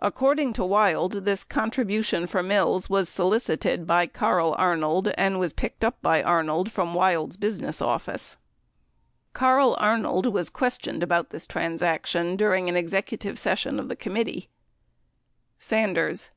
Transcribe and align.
According 0.00 0.54
to 0.54 0.64
Wild, 0.64 1.24
this 1.24 1.44
contribution 1.44 2.26
for 2.26 2.42
Mills 2.42 2.90
was 2.90 3.08
solicited 3.08 3.86
by 3.86 4.08
Carl 4.08 4.56
Arnold 4.58 5.12
and 5.16 5.38
was 5.38 5.52
picked 5.52 5.84
up 5.84 6.02
by 6.02 6.20
Arnold 6.20 6.72
from 6.72 6.94
Wild's 6.94 7.36
business 7.36 7.80
office. 7.80 8.36
Carl 9.34 9.76
Arnold 9.78 10.26
was 10.26 10.50
questioned 10.50 11.04
about 11.04 11.30
this 11.30 11.46
transaction 11.46 12.34
during 12.34 12.68
an 12.68 12.74
execu 12.74 13.16
tive 13.20 13.38
session 13.38 13.78
of 13.78 13.88
the 13.88 13.94
committee: 13.94 14.48
Sanders. 15.60 16.30